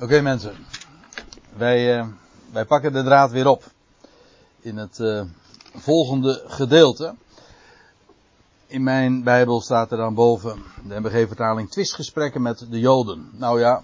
[0.00, 0.66] Oké mensen,
[1.56, 2.06] wij, uh,
[2.52, 3.64] wij pakken de draad weer op
[4.60, 5.22] in het uh,
[5.74, 7.14] volgende gedeelte.
[8.66, 13.30] In mijn Bijbel staat er dan boven de MBG-vertaling twistgesprekken met de Joden.
[13.32, 13.82] Nou ja,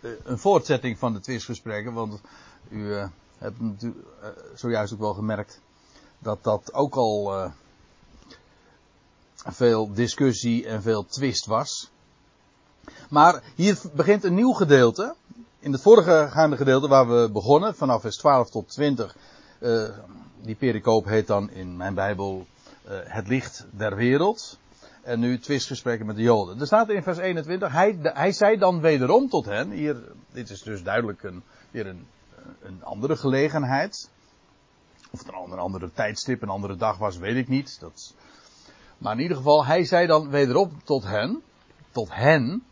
[0.00, 2.20] een voortzetting van de twistgesprekken, want
[2.68, 2.92] u
[3.38, 4.06] hebt natuurlijk
[4.54, 5.60] zojuist ook wel gemerkt
[6.18, 7.50] dat dat ook al
[9.44, 11.90] veel discussie en veel twist was.
[13.10, 15.14] Maar hier begint een nieuw gedeelte.
[15.58, 19.16] In het vorige gaande gedeelte waar we begonnen, vanaf vers 12 tot 20,
[19.58, 19.88] uh,
[20.42, 22.46] die pericoop heet dan in mijn Bijbel
[22.88, 24.58] uh, het licht der wereld.
[25.02, 26.60] En nu twistgesprekken met de Joden.
[26.60, 29.96] Er staat in vers 21, hij, hij zei dan wederom tot hen, hier,
[30.32, 32.06] dit is dus duidelijk een, weer een,
[32.62, 34.10] een andere gelegenheid.
[35.10, 37.80] Of het een andere tijdstip, een andere dag was, weet ik niet.
[37.80, 38.14] Dat,
[38.98, 41.42] maar in ieder geval, hij zei dan wederom tot hen,
[41.90, 42.62] tot hen,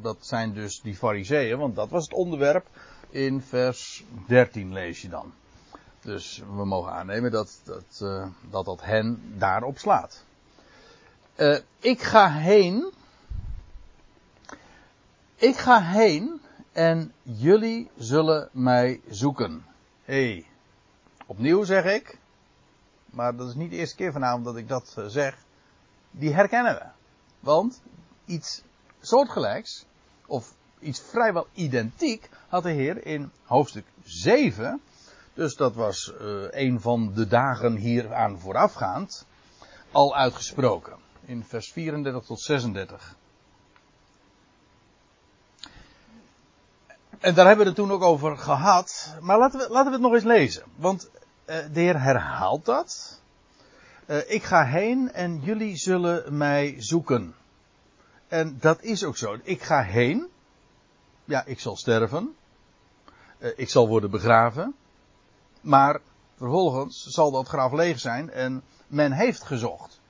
[0.00, 2.66] dat zijn dus die fariseeën, want dat was het onderwerp
[3.10, 5.32] in vers 13 lees je dan.
[6.00, 10.24] Dus we mogen aannemen dat dat, uh, dat, dat hen daarop slaat.
[11.36, 12.92] Uh, ik ga heen.
[15.34, 16.40] Ik ga heen
[16.72, 19.64] en jullie zullen mij zoeken.
[20.04, 20.46] Hé, hey,
[21.26, 22.18] opnieuw zeg ik,
[23.10, 25.36] maar dat is niet de eerste keer vanavond dat ik dat uh, zeg.
[26.10, 26.84] Die herkennen we.
[27.40, 27.82] Want
[28.24, 28.62] iets
[29.02, 29.84] soortgelijks,
[30.26, 34.80] of iets vrijwel identiek, had de Heer in hoofdstuk 7.
[35.34, 39.26] Dus dat was uh, een van de dagen hieraan voorafgaand.
[39.92, 40.96] Al uitgesproken.
[41.24, 43.16] In vers 34 tot 36.
[47.18, 49.16] En daar hebben we het toen ook over gehad.
[49.20, 50.62] Maar laten we, laten we het nog eens lezen.
[50.76, 51.10] Want
[51.46, 53.20] uh, de Heer herhaalt dat.
[54.06, 57.34] Uh, ik ga heen en jullie zullen mij zoeken.
[58.32, 59.38] En dat is ook zo.
[59.42, 60.28] Ik ga heen.
[61.24, 62.34] Ja, ik zal sterven.
[63.38, 64.74] Uh, ik zal worden begraven.
[65.60, 66.00] Maar
[66.36, 70.00] vervolgens zal dat graf leeg zijn en men heeft gezocht.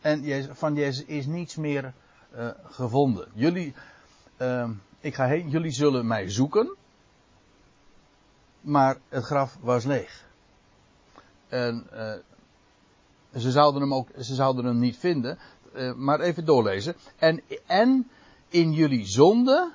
[0.00, 1.92] En van Jezus is niets meer
[2.36, 3.28] uh, gevonden.
[3.34, 3.74] Jullie,
[4.38, 4.70] uh,
[5.00, 6.76] ik ga heen, jullie zullen mij zoeken.
[8.60, 10.24] Maar het graf was leeg.
[11.48, 12.12] En uh,
[13.40, 15.38] ze zouden hem ook, ze zouden hem niet vinden.
[15.76, 16.94] Uh, maar even doorlezen.
[17.16, 18.10] En, en
[18.48, 19.72] in jullie zonde,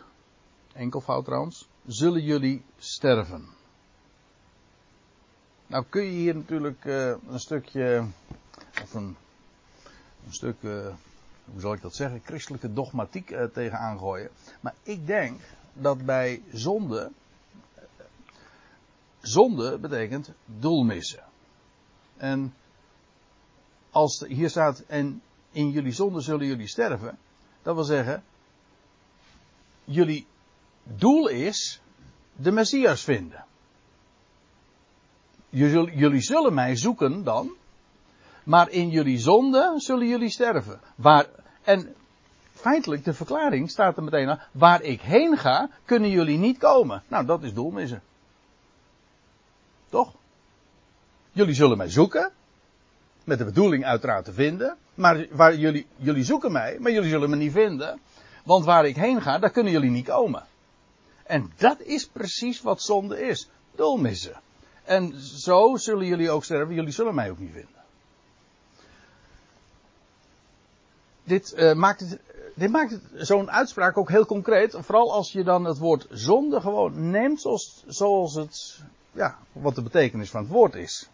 [0.74, 3.48] enkelvoud trouwens, zullen jullie sterven.
[5.68, 8.06] Nou kun je hier natuurlijk uh, een stukje,
[8.82, 9.16] of een,
[10.26, 10.88] een stuk, uh,
[11.52, 14.30] hoe zal ik dat zeggen, christelijke dogmatiek uh, tegenaan gooien.
[14.62, 15.40] Maar ik denk
[15.74, 17.12] dat bij zonde,
[19.22, 21.24] zonde betekent doelmissen.
[22.18, 22.54] En
[23.92, 27.18] als hier staat, en in jullie zonde zullen jullie sterven,
[27.62, 28.24] dat wil zeggen,
[29.84, 30.28] jullie
[30.84, 31.82] doel is
[32.36, 33.46] de Messias vinden.
[35.50, 37.52] Jullie zullen mij zoeken dan,
[38.44, 40.80] maar in jullie zonde zullen jullie sterven.
[40.96, 41.26] Waar,
[41.64, 41.96] en
[42.54, 47.04] feitelijk, de verklaring staat er meteen aan, waar ik heen ga, kunnen jullie niet komen.
[47.08, 48.02] Nou, dat is doelmissen.
[49.90, 50.14] Toch?
[51.32, 52.32] Jullie zullen mij zoeken,
[53.24, 54.78] met de bedoeling uiteraard te vinden.
[54.94, 58.00] Maar waar jullie, jullie zoeken mij, maar jullie zullen me niet vinden.
[58.44, 60.46] Want waar ik heen ga, daar kunnen jullie niet komen.
[61.24, 63.50] En dat is precies wat zonde is.
[63.76, 64.42] Doelmissen.
[64.84, 66.76] En zo zullen jullie ook sterven.
[66.76, 67.82] Jullie zullen mij ook niet vinden.
[71.24, 72.20] Dit uh, maakt het,
[72.56, 74.76] dit maakt zo'n uitspraak ook heel concreet.
[74.80, 79.82] Vooral als je dan het woord zonde gewoon neemt zoals, zoals het, ja, wat de
[79.82, 81.10] betekenis van het woord is.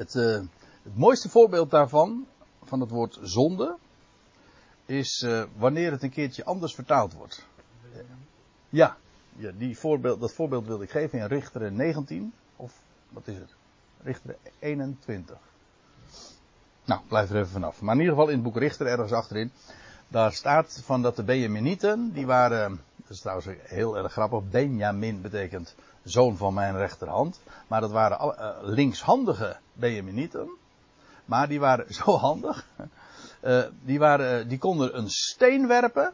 [0.00, 0.40] Het, uh,
[0.82, 2.26] het mooiste voorbeeld daarvan,
[2.64, 3.76] van het woord zonde,
[4.86, 7.46] is uh, wanneer het een keertje anders vertaald wordt.
[8.68, 8.96] Ja,
[9.58, 12.72] die voorbeeld, dat voorbeeld wilde ik geven in Richter 19, of
[13.08, 13.54] wat is het?
[14.02, 15.36] Richter 21.
[16.84, 17.80] Nou, blijf er even vanaf.
[17.80, 19.52] Maar in ieder geval in het boek Richter, ergens achterin,
[20.08, 25.20] daar staat van dat de Benjaminieten, die waren, dat is trouwens heel erg grappig, Benjamin
[25.20, 27.40] betekent zoon van mijn rechterhand.
[27.66, 30.50] Maar dat waren uh, linkshandige Benjaminieten.
[31.24, 32.66] Maar die waren zo handig.
[33.42, 36.12] Uh, die, waren, die konden een steen werpen,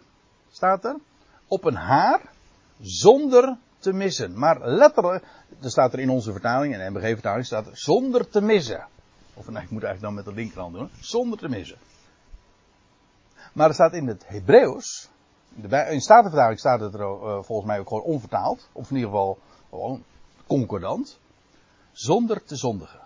[0.50, 0.96] staat er,
[1.46, 2.20] op een haar,
[2.80, 4.38] zonder te missen.
[4.38, 5.24] Maar letterlijk,
[5.62, 8.86] er staat er in onze vertaling, in de MBG-vertaling, staat er zonder te missen.
[9.34, 11.78] Of nee, ik moet eigenlijk dan met de linkerhand doen, zonder te missen.
[13.52, 15.08] Maar er staat in het Hebreeuws,
[15.54, 18.68] in de Statenvertaling staat het er uh, volgens mij ook gewoon onvertaald.
[18.72, 19.38] Of in ieder geval
[19.70, 20.04] gewoon
[20.46, 21.18] concordant.
[21.92, 23.05] Zonder te zondigen.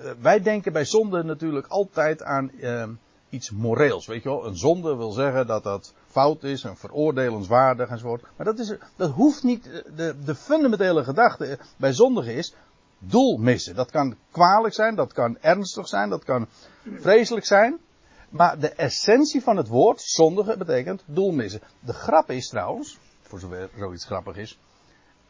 [0.00, 2.88] Uh, wij denken bij zonde natuurlijk altijd aan uh,
[3.28, 4.06] iets moreels.
[4.06, 8.22] Weet je wel, een zonde wil zeggen dat dat fout is en veroordelenswaardig enzovoort.
[8.36, 12.54] Maar dat, is, dat hoeft niet, de, de fundamentele gedachte bij zondigen is
[12.98, 13.74] doel missen.
[13.74, 16.46] Dat kan kwalijk zijn, dat kan ernstig zijn, dat kan
[17.00, 17.78] vreselijk zijn.
[18.28, 21.60] Maar de essentie van het woord zondigen betekent doel missen.
[21.80, 24.58] De grap is trouwens, voor zover zoiets grappig is,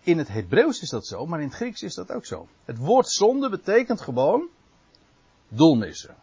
[0.00, 2.46] in het Hebreeuws is dat zo, maar in het Grieks is dat ook zo.
[2.64, 4.48] Het woord zonde betekent gewoon
[5.48, 6.16] doel missen.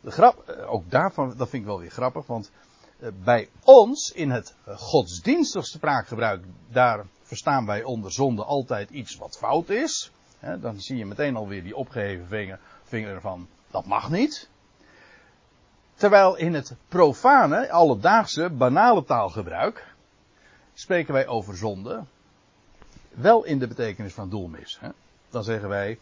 [0.00, 2.50] De grap, eh, ook daarvan, dat vind ik wel weer grappig, want
[2.98, 9.38] eh, bij ons in het godsdienstig spraakgebruik, daar verstaan wij onder zonde altijd iets wat
[9.38, 10.12] fout is.
[10.60, 14.48] Dan zie je meteen alweer die opgeheven vinger, vinger van dat mag niet.
[15.94, 19.94] Terwijl in het profane, alledaagse, banale taalgebruik
[20.74, 22.04] spreken wij over zonde.
[23.10, 24.80] Wel in de betekenis van doelmis.
[25.30, 25.98] Dan zeggen wij,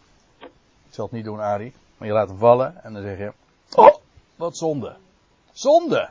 [0.97, 3.33] zal het niet doen Ari, maar je laat hem vallen en dan zeg je,
[3.75, 3.95] oh,
[4.37, 4.97] wat zonde.
[5.53, 6.11] Zonde.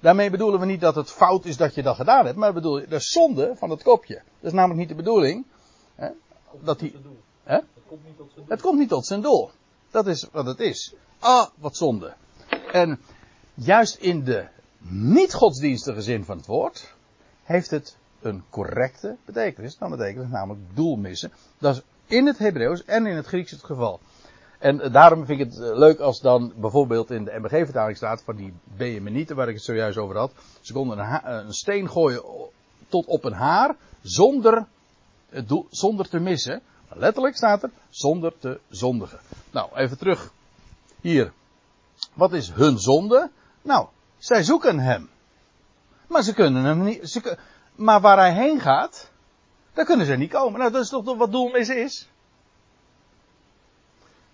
[0.00, 2.80] Daarmee bedoelen we niet dat het fout is dat je dat gedaan hebt, maar bedoel,
[2.80, 4.14] dat is zonde van het kopje.
[4.14, 5.44] Dat is namelijk niet de bedoeling.
[5.94, 6.08] Hè,
[6.60, 6.96] dat die,
[7.42, 7.54] hè?
[7.54, 8.46] Het, komt niet tot zijn doel.
[8.48, 9.50] het komt niet tot zijn doel.
[9.90, 10.94] Dat is wat het is.
[11.18, 12.14] Ah, wat zonde.
[12.72, 13.00] En
[13.54, 14.46] juist in de
[14.88, 16.94] niet-godsdienstige zin van het woord
[17.42, 19.76] heeft het een correcte betekenis.
[19.76, 21.32] Dan betekent het namelijk doelmissen.
[21.58, 24.00] Dat is in het Hebreeuws en in het Grieks het geval.
[24.58, 28.36] En daarom vind ik het eh, leuk als dan bijvoorbeeld in de MBG-vertaling staat van
[28.36, 30.32] die Benjaminieten waar ik het zojuist over had.
[30.60, 32.22] Ze konden een, een steen gooien
[32.88, 34.66] tot op een haar zonder,
[35.70, 36.62] zonder te missen.
[36.88, 39.18] Letterlijk staat er zonder te zondigen.
[39.50, 40.32] Nou, even terug.
[41.00, 41.32] Hier.
[42.14, 43.30] Wat is hun zonde?
[43.62, 43.86] Nou,
[44.18, 45.10] zij zoeken hem.
[46.08, 47.10] Maar ze kunnen hem niet.
[47.10, 47.38] Ze,
[47.74, 49.11] maar waar hij heen gaat,
[49.72, 50.58] daar kunnen ze niet komen.
[50.58, 52.08] Nou, dat is toch wat doelmis is?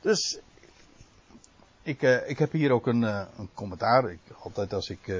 [0.01, 0.41] Dus
[1.83, 4.11] ik, uh, ik heb hier ook een, uh, een commentaar.
[4.11, 5.17] Ik, altijd als ik uh,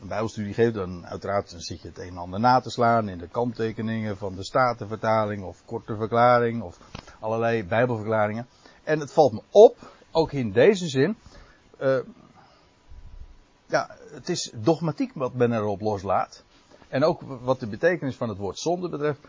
[0.00, 3.08] een bijbelstudie geef, dan uiteraard dan zit je het een en ander na te slaan
[3.08, 6.78] in de kanttekeningen van de Statenvertaling of korte verklaring of
[7.20, 8.46] allerlei bijbelverklaringen.
[8.82, 9.76] En het valt me op,
[10.10, 11.16] ook in deze zin,
[13.66, 16.44] ja, het is dogmatiek wat men erop loslaat.
[16.88, 19.20] En ook wat de betekenis van het woord zonde betreft,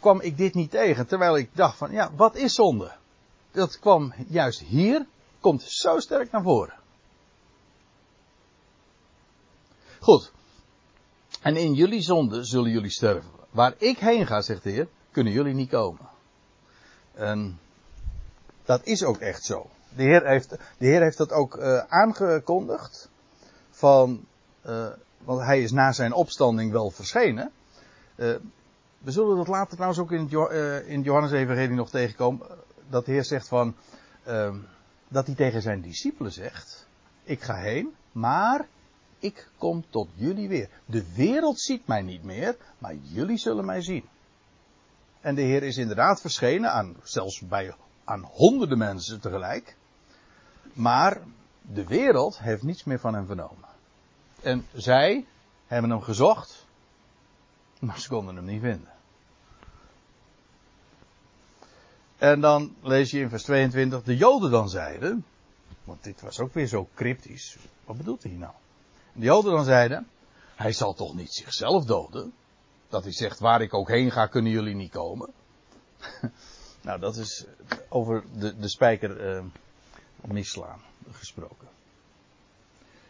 [0.00, 1.06] kwam ik dit niet tegen.
[1.06, 2.92] Terwijl ik dacht van, ja, wat is zonde?
[3.50, 5.06] dat kwam juist hier,
[5.40, 6.78] komt zo sterk naar voren.
[10.00, 10.32] Goed.
[11.42, 13.30] En in jullie zonde zullen jullie sterven.
[13.50, 16.08] Waar ik heen ga, zegt de Heer, kunnen jullie niet komen.
[17.14, 17.58] En
[18.64, 19.70] dat is ook echt zo.
[19.96, 23.08] De Heer heeft, de Heer heeft dat ook uh, aangekondigd.
[23.70, 24.24] Van,
[24.66, 24.88] uh,
[25.24, 27.50] want hij is na zijn opstanding wel verschenen.
[28.16, 28.34] Uh,
[28.98, 32.46] we zullen dat later trouwens ook in het, in het Johannes-evangelie nog tegenkomen
[32.88, 33.74] dat de Heer zegt van,
[34.28, 34.54] uh,
[35.08, 36.86] dat hij tegen zijn discipelen zegt,
[37.22, 38.66] ik ga heen, maar
[39.18, 40.68] ik kom tot jullie weer.
[40.84, 44.04] De wereld ziet mij niet meer, maar jullie zullen mij zien.
[45.20, 47.74] En de Heer is inderdaad verschenen aan, zelfs bij,
[48.04, 49.76] aan honderden mensen tegelijk.
[50.72, 51.20] Maar
[51.60, 53.68] de wereld heeft niets meer van hem vernomen.
[54.42, 55.26] En zij
[55.66, 56.66] hebben hem gezocht,
[57.78, 58.88] maar ze konden hem niet vinden.
[62.18, 65.24] En dan lees je in vers 22, de Joden dan zeiden,
[65.84, 67.56] want dit was ook weer zo cryptisch.
[67.84, 68.52] Wat bedoelt hij nou?
[69.12, 70.08] De Joden dan zeiden,
[70.54, 72.32] hij zal toch niet zichzelf doden?
[72.88, 75.32] Dat hij zegt, waar ik ook heen ga, kunnen jullie niet komen.
[76.82, 77.44] nou, dat is
[77.88, 79.44] over de, de spijker uh,
[80.20, 80.80] misslaan
[81.12, 81.68] gesproken.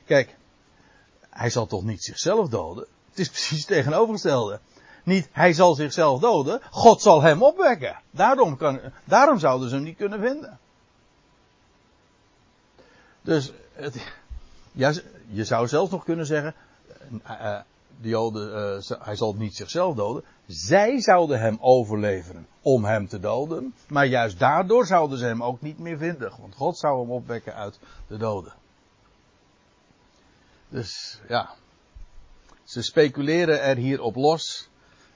[0.04, 0.36] Kijk,
[1.30, 2.86] hij zal toch niet zichzelf doden?
[3.08, 4.60] Het is precies het tegenovergestelde.
[5.04, 6.60] Niet, hij zal zichzelf doden.
[6.70, 8.00] God zal hem opwekken.
[8.10, 10.58] Daarom, kan, daarom zouden ze hem niet kunnen vinden.
[13.22, 14.12] Dus, het,
[15.26, 16.54] je zou zelfs nog kunnen zeggen,
[18.00, 20.24] de Joden, uh, hij zal niet zichzelf doden.
[20.46, 23.74] Zij zouden hem overleveren om hem te doden.
[23.88, 26.32] Maar juist daardoor zouden ze hem ook niet meer vinden.
[26.40, 28.52] Want God zou hem opwekken uit de doden.
[30.70, 31.54] Dus ja,
[32.64, 34.68] ze speculeren er hier op los.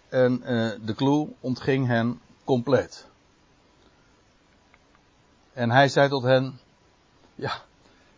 [0.08, 3.06] En uh, de clue ontging hen compleet.
[5.52, 6.58] En hij zei tot hen,
[7.34, 7.62] ja,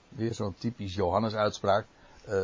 [0.08, 1.86] weer zo'n typisch Johannes uitspraak,
[2.28, 2.42] uh,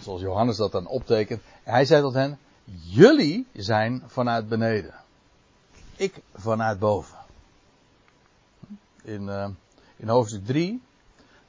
[0.00, 1.42] zoals Johannes dat dan optekent.
[1.62, 2.38] Hij zei tot hen,
[2.82, 4.94] jullie zijn vanuit beneden.
[5.96, 7.18] Ik vanuit boven.
[9.02, 9.48] In, uh,
[9.96, 10.82] in hoofdstuk 3,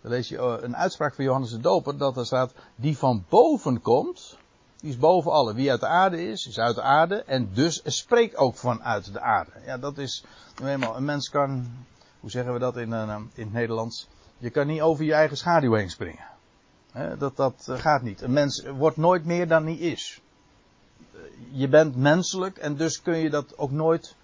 [0.02, 3.82] dan lees je een uitspraak van Johannes de Doper, dat er staat, die van boven
[3.82, 4.38] komt,
[4.80, 5.54] die is boven alle.
[5.54, 7.16] Wie uit de aarde is, is uit de aarde.
[7.16, 9.52] En dus spreekt ook vanuit de aarde.
[9.66, 10.24] Ja, dat is
[10.62, 10.96] nu eenmaal.
[10.96, 11.72] Een mens kan,
[12.20, 14.08] hoe zeggen we dat in, uh, in het Nederlands?
[14.38, 16.26] Je kan niet over je eigen schaduw heen springen.
[17.18, 18.22] dat, dat gaat niet.
[18.22, 20.22] Een mens wordt nooit meer dan hij is.
[21.52, 24.16] Je bent menselijk en dus kun je dat ook nooit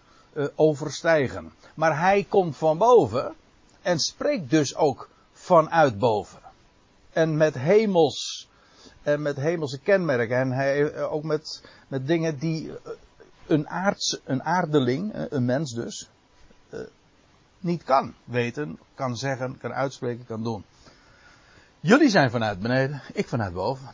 [0.55, 1.53] overstijgen.
[1.73, 3.35] Maar hij komt van boven
[3.81, 5.09] en spreekt dus ook
[5.45, 6.39] vanuit boven.
[7.13, 8.49] En met hemels
[9.03, 10.37] en met hemelse kenmerken.
[10.37, 12.91] En hij, eh, ook met, met dingen die eh,
[13.47, 16.09] een, aards, een aardeling, een mens dus,
[17.59, 20.65] niet kan weten, kan zeggen, kan uitspreken, kan doen.
[21.79, 23.87] Jullie zijn vanuit beneden, ik vanuit boven.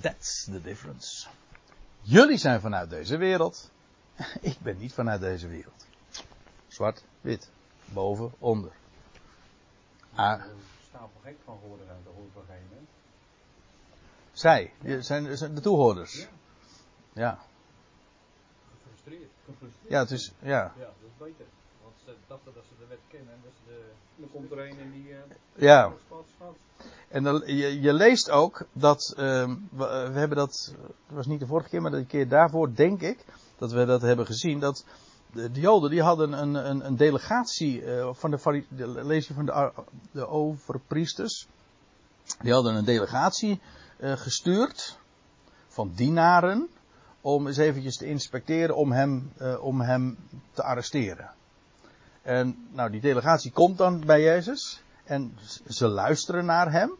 [0.00, 1.26] That's the difference.
[2.00, 3.70] Jullie zijn vanuit deze wereld.
[4.40, 5.86] Ik ben niet vanuit deze wereld.
[6.68, 7.50] Zwart, wit.
[7.84, 8.72] Boven, onder.
[10.14, 10.42] Ah.
[11.00, 12.86] Stapel gek van geworden uit de hoor geen
[14.32, 16.18] Zij, zijn, zijn de toehoorders.
[16.18, 16.28] Ja.
[17.12, 17.38] ja.
[18.70, 19.30] Gefrustreerd.
[19.44, 19.90] Gefrustreerd.
[19.90, 20.72] Ja, het is, ja.
[20.78, 21.46] Ja, dat is beter.
[21.82, 24.58] Want ze dachten dat ze de wet kennen en dat ze de, dan komt er
[24.58, 25.08] een en die...
[25.08, 25.18] Uh,
[25.54, 25.92] ja.
[27.08, 29.18] En dan, je, je, leest ook dat, uh,
[29.70, 30.74] we, we, hebben dat,
[31.06, 33.24] het was niet de vorige keer, maar de keer daarvoor denk ik,
[33.58, 34.84] dat we dat hebben gezien, dat
[35.32, 39.72] de, de Joden die hadden een, een, een delegatie uh, van de, van de,
[40.12, 41.46] de overpriesters,
[42.40, 43.60] die hadden een delegatie
[44.00, 44.98] uh, gestuurd
[45.68, 46.68] van dienaren
[47.20, 50.18] om eens eventjes te inspecteren om hem, uh, om hem
[50.52, 51.30] te arresteren.
[52.22, 55.36] En nou, die delegatie komt dan bij Jezus en
[55.68, 56.90] ze luisteren naar hem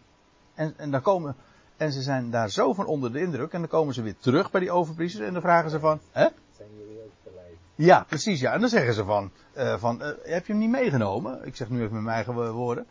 [0.54, 1.36] en, en dan komen
[1.80, 3.52] en ze zijn daar zo van onder de indruk.
[3.52, 5.26] En dan komen ze weer terug bij die overpriesters.
[5.26, 6.00] En dan vragen ze van.
[6.10, 6.28] Hè?
[6.56, 7.56] Zijn jullie ook verleid?
[7.80, 8.40] Ja, precies.
[8.40, 8.52] Ja.
[8.52, 9.30] En dan zeggen ze van.
[9.56, 11.46] Uh, van uh, heb je hem niet meegenomen?
[11.46, 12.86] Ik zeg nu even met mijn eigen woorden.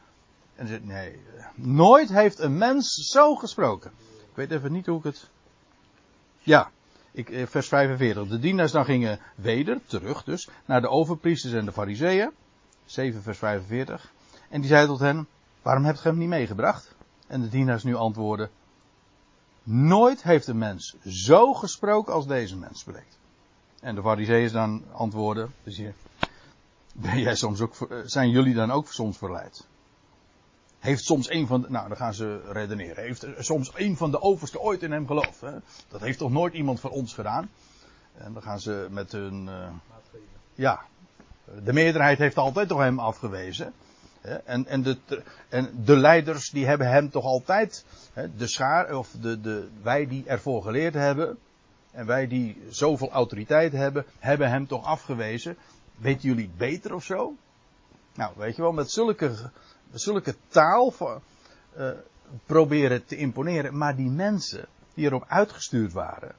[0.55, 1.19] En ze zegt nee.
[1.55, 3.91] Nooit heeft een mens zo gesproken.
[4.29, 5.29] Ik weet even niet hoe ik het.
[6.39, 6.71] Ja.
[7.11, 8.27] Ik, eh, vers 45.
[8.27, 12.31] De dienaars dan gingen weder, terug dus, naar de overpriesters en de fariseeën.
[12.85, 14.11] 7 vers 45.
[14.49, 15.27] En die zeiden tot hen,
[15.61, 16.95] waarom hebt ge hem niet meegebracht?
[17.27, 18.49] En de dienaars nu antwoorden,
[19.63, 23.18] Nooit heeft een mens zo gesproken als deze mens spreekt.
[23.81, 25.53] En de fariseeën dan antwoorden,
[26.93, 29.67] ben jij soms ook, zijn jullie dan ook soms verleid?
[30.79, 34.21] Heeft soms een van de, nou dan gaan ze redeneren, heeft soms een van de
[34.21, 35.41] overste ooit in hem geloofd?
[35.41, 35.51] Hè?
[35.87, 37.49] Dat heeft toch nooit iemand van ons gedaan?
[38.17, 39.69] En dan gaan ze met hun, uh,
[40.53, 40.81] ja,
[41.63, 43.73] de meerderheid heeft altijd toch hem afgewezen.
[44.45, 44.97] En, en, de,
[45.49, 47.85] en de leiders die hebben hem toch altijd,
[48.37, 51.37] de schaar, of de, de, wij die ervoor geleerd hebben,
[51.99, 55.57] en wij die zoveel autoriteit hebben, hebben hem toch afgewezen.
[55.95, 57.35] Weten jullie beter of zo?
[58.13, 59.51] Nou, weet je wel, met zulke,
[59.91, 60.93] zulke taal
[61.77, 61.89] uh,
[62.45, 63.77] proberen te imponeren.
[63.77, 66.35] Maar die mensen die erop uitgestuurd waren,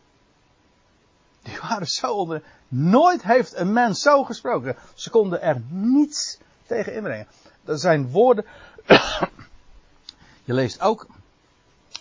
[1.43, 2.43] die waren zo onder.
[2.69, 4.77] Nooit heeft een mens zo gesproken.
[4.95, 7.27] Ze konden er niets tegen inbrengen.
[7.65, 8.45] Dat zijn woorden.
[10.45, 11.07] je leest ook.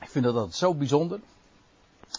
[0.02, 1.20] Ik vind dat, dat zo bijzonder.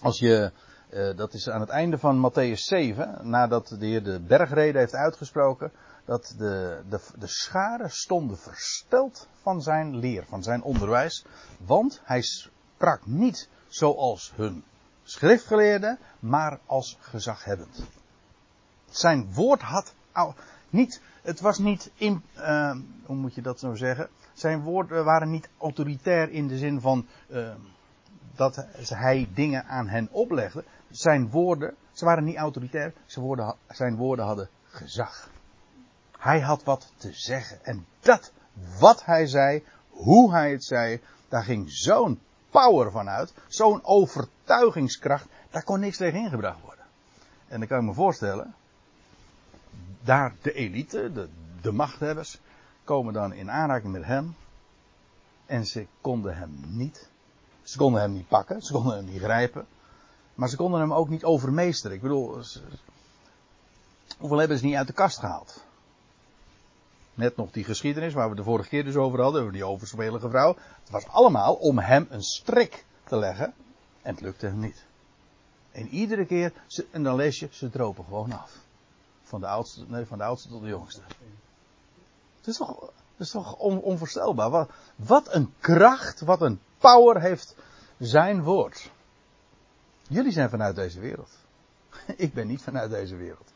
[0.02, 0.52] Als je.
[0.92, 3.18] Uh, dat is aan het einde van Matthäus 7.
[3.22, 5.72] Nadat de Heer de bergrede heeft uitgesproken.
[6.04, 11.24] Dat de, de, de scharen stonden versteld van zijn leer, van zijn onderwijs.
[11.66, 14.64] Want hij sprak niet zoals hun
[15.02, 17.86] schriftgeleerden, maar als gezaghebbend.
[18.90, 19.94] Zijn woord had
[20.70, 24.08] niet het was niet, in, uh, hoe moet je dat zo zeggen?
[24.32, 27.48] Zijn woorden waren niet autoritair in de zin van uh,
[28.34, 30.64] dat hij dingen aan hen oplegde.
[30.90, 35.30] Zijn woorden, ze waren niet autoritair, zijn woorden, zijn woorden hadden gezag.
[36.18, 37.64] Hij had wat te zeggen.
[37.64, 38.32] En dat,
[38.78, 42.20] wat hij zei, hoe hij het zei, daar ging zo'n
[42.50, 46.84] power van uit, zo'n overtuigingskracht, daar kon niks tegen ingebracht worden.
[47.48, 48.54] En dan kan ik me voorstellen,
[50.02, 51.28] daar de elite, de,
[51.60, 52.40] de machthebbers,
[52.84, 54.34] komen dan in aanraking met hem.
[55.46, 57.08] En ze konden hem niet.
[57.62, 59.66] Ze konden hem niet pakken, ze konden hem niet grijpen.
[60.40, 61.96] Maar ze konden hem ook niet overmeesteren.
[61.96, 62.42] Ik bedoel,
[64.18, 65.64] hoeveel hebben ze niet uit de kast gehaald?
[67.14, 70.28] Net nog die geschiedenis waar we de vorige keer dus over hadden, over die overspelige
[70.28, 70.56] vrouw.
[70.80, 73.54] Het was allemaal om hem een strik te leggen.
[74.02, 74.84] En het lukte hem niet.
[75.72, 76.52] En iedere keer,
[76.90, 78.52] en dan lees je, ze dropen gewoon af.
[79.22, 81.00] Van de oudste, nee, van de oudste tot de jongste.
[82.36, 84.50] Het is toch, het is toch on, onvoorstelbaar.
[84.50, 87.54] Wat, wat een kracht, wat een power heeft
[87.98, 88.90] zijn woord.
[90.10, 91.30] Jullie zijn vanuit deze wereld.
[92.16, 93.52] Ik ben niet vanuit deze wereld.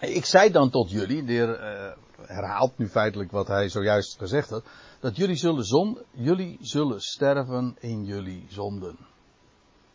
[0.00, 1.92] Ik zei dan tot jullie, de heer uh,
[2.28, 4.64] herhaalt nu feitelijk wat hij zojuist gezegd had,
[5.00, 8.96] dat jullie zullen, zon, jullie zullen sterven in jullie zonden.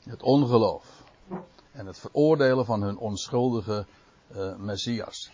[0.04, 1.04] Het ongeloof
[1.72, 3.86] en het veroordelen van hun onschuldige
[4.36, 5.32] uh, Messias.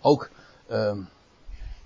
[0.00, 0.30] Ook,
[0.70, 0.98] uh,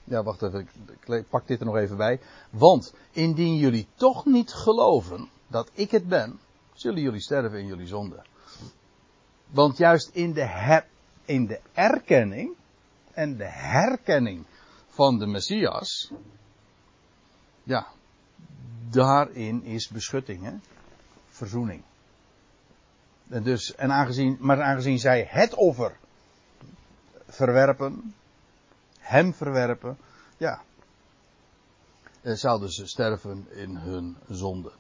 [0.05, 0.69] Ja, wacht even,
[1.07, 2.21] ik pak dit er nog even bij.
[2.51, 6.41] Want indien jullie toch niet geloven dat ik het ben,
[6.73, 8.23] zullen jullie sterven in jullie zonde.
[9.47, 10.87] Want juist in de, her,
[11.25, 12.55] in de erkenning
[13.13, 14.45] en de herkenning
[14.89, 16.13] van de Messias,
[17.63, 17.87] ja,
[18.91, 20.53] daarin is beschutting, hè?
[21.29, 21.83] verzoening.
[23.29, 25.97] En dus, en aangezien, maar aangezien zij het offer
[27.27, 28.15] verwerpen,
[28.99, 29.99] hem verwerpen,
[30.37, 30.63] ja,
[32.23, 34.73] eh, zouden ze sterven in hun zonden.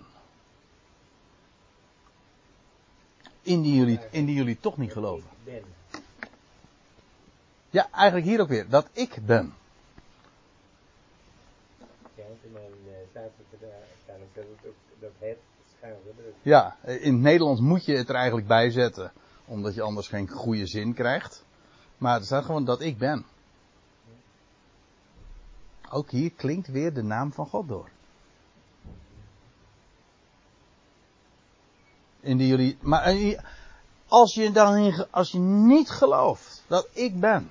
[3.43, 5.29] Indien jullie, indien jullie toch niet geloven.
[7.71, 9.55] Ja, eigenlijk hier ook weer, dat ik ben.
[16.43, 19.13] Ja, in het het het Nederlands moet je het er eigenlijk bij zetten.
[19.45, 21.45] Omdat je anders geen goede zin krijgt.
[21.99, 23.25] Maar er staat gewoon dat ik ben.
[25.91, 27.89] Ook hier klinkt weer de naam van God door.
[32.21, 33.39] In die jullie, maar eh,
[34.07, 37.51] als je dan als je niet gelooft dat ik ben,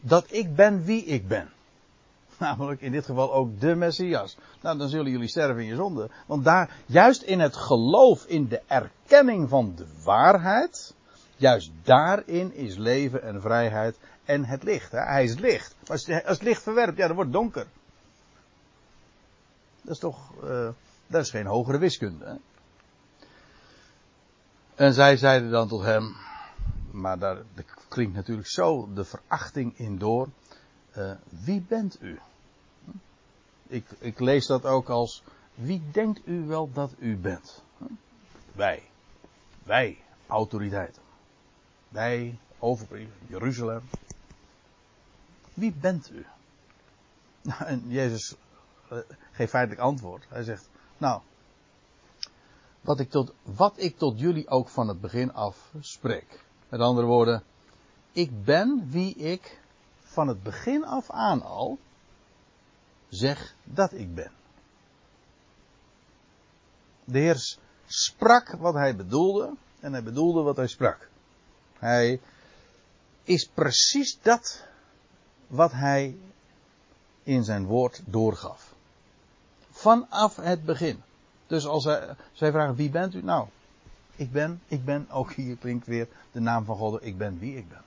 [0.00, 1.48] dat ik ben wie ik ben,
[2.38, 4.36] namelijk in dit geval ook de Messias.
[4.60, 6.10] Nou, dan zullen jullie sterven in je zonde.
[6.26, 10.94] Want daar, juist in het geloof, in de erkenning van de waarheid,
[11.36, 14.92] juist daarin is leven en vrijheid en het licht.
[14.92, 15.00] Hè?
[15.00, 15.74] Hij is licht.
[15.86, 17.66] Als, als het licht verwerpt, ja, dan wordt het donker.
[19.82, 20.68] Dat is toch, uh,
[21.06, 22.24] dat is geen hogere wiskunde.
[22.24, 22.34] Hè?
[24.74, 26.16] En zij zeiden dan tot hem,
[26.90, 27.42] maar daar,
[27.88, 30.28] klinkt natuurlijk zo de verachting in door.
[30.96, 32.20] Uh, wie bent u?
[33.66, 35.22] Ik, ik, lees dat ook als,
[35.54, 37.62] wie denkt u wel dat u bent?
[38.52, 38.82] Wij.
[39.62, 41.02] Wij, autoriteiten.
[41.88, 43.82] Wij, overbrief, Jeruzalem.
[45.54, 46.26] Wie bent u?
[47.42, 48.34] Nou, en Jezus
[48.92, 48.98] uh,
[49.32, 50.24] geeft feitelijk antwoord.
[50.28, 51.20] Hij zegt, nou,
[52.84, 56.44] wat ik, tot, wat ik tot jullie ook van het begin af spreek.
[56.68, 57.42] Met andere woorden,
[58.12, 59.60] ik ben wie ik
[60.00, 61.78] van het begin af aan al
[63.08, 64.32] zeg dat ik ben.
[67.04, 67.56] De Heer
[67.86, 71.08] sprak wat hij bedoelde en hij bedoelde wat hij sprak.
[71.78, 72.20] Hij
[73.22, 74.66] is precies dat
[75.46, 76.16] wat hij
[77.22, 78.74] in zijn woord doorgaf.
[79.70, 81.02] Vanaf het begin.
[81.46, 81.82] Dus als
[82.32, 83.22] zij vragen wie bent u?
[83.22, 83.48] Nou,
[84.16, 87.56] ik ben, ik ben, ook hier klinkt weer de naam van God, ik ben wie
[87.56, 87.82] ik ben.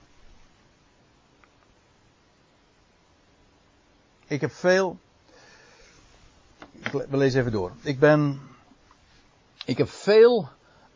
[4.26, 4.98] Ik heb veel.
[6.90, 7.72] We lezen even door.
[7.82, 8.40] Ik ben.
[9.64, 10.48] Ik heb veel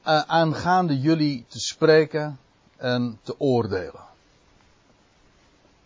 [0.07, 2.39] uh, aangaande jullie te spreken
[2.77, 4.05] en te oordelen.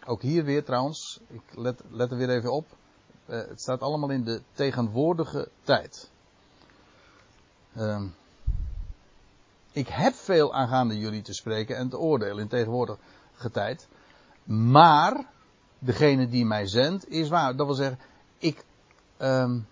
[0.04, 2.66] Ook hier weer trouwens, ik let, let er weer even op.
[3.26, 6.10] Uh, het staat allemaal in de tegenwoordige tijd.
[7.76, 8.02] Uh,
[9.72, 13.88] ik heb veel aangaande jullie te spreken en te oordelen in tegenwoordige tijd.
[14.44, 15.26] Maar
[15.78, 17.56] degene die mij zendt is waar.
[17.56, 17.98] Dat wil zeggen,
[18.38, 18.64] ik.
[19.18, 19.66] Um,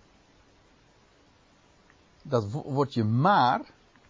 [2.21, 3.61] dat woordje maar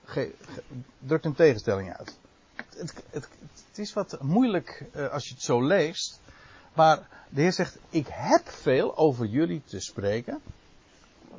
[0.03, 0.63] ge, ge,
[0.99, 2.17] drukt een tegenstelling uit.
[2.55, 3.27] Het, het,
[3.67, 6.19] het is wat moeilijk uh, als je het zo leest.
[6.73, 10.41] Maar de Heer zegt: Ik heb veel over jullie te spreken.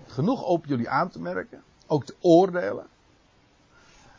[0.07, 1.63] Genoeg op jullie aan te merken.
[1.87, 2.87] Ook te oordelen.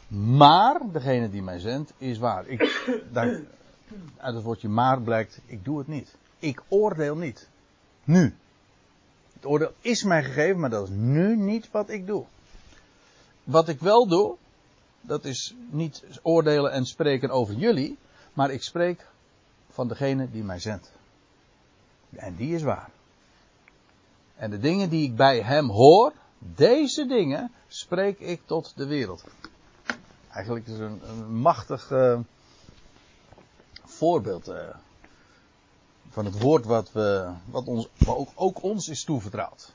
[0.08, 2.47] Maar degene die mij zendt is waar.
[2.47, 2.62] Ik,
[4.17, 6.15] uit het woordje maar blijkt: ik doe het niet.
[6.39, 7.49] Ik oordeel niet.
[8.03, 8.36] Nu.
[9.34, 12.25] Het oordeel is mij gegeven, maar dat is nu niet wat ik doe.
[13.43, 14.36] Wat ik wel doe,
[15.01, 17.97] dat is niet oordelen en spreken over jullie,
[18.34, 19.06] maar ik spreek
[19.69, 20.91] van degene die mij zendt.
[22.15, 22.89] En die is waar.
[24.36, 29.23] En de dingen die ik bij hem hoor, deze dingen spreek ik tot de wereld.
[30.30, 32.19] Eigenlijk is het een, een machtig uh,
[33.86, 34.50] voorbeeld.
[34.50, 34.56] Uh,
[36.10, 39.73] van het woord wat, we, wat, ons, ook, ook ons is toevertrouwd.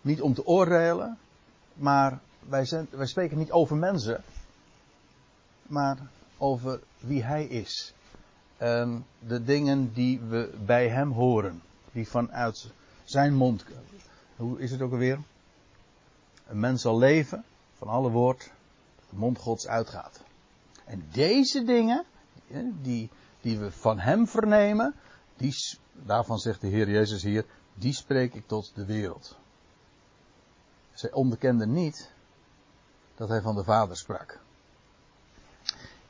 [0.00, 1.18] Niet om te oordelen,
[1.74, 4.22] maar wij, zijn, wij spreken niet over mensen,
[5.62, 5.98] maar
[6.38, 7.94] over wie hij is.
[9.18, 11.62] De dingen die we bij hem horen,
[11.92, 12.72] die vanuit
[13.04, 13.64] zijn mond,
[14.40, 15.18] hoe is het ook alweer?
[16.46, 18.50] Een mens zal leven van alle woord,
[19.10, 20.20] de mond gods uitgaat.
[20.84, 22.04] En deze dingen,
[22.82, 24.94] die, die we van hem vernemen,
[25.36, 25.54] die,
[25.92, 29.36] daarvan zegt de Heer Jezus hier, die spreek ik tot de wereld.
[30.92, 32.10] Zij onderkenden niet
[33.14, 34.40] dat hij van de Vader sprak.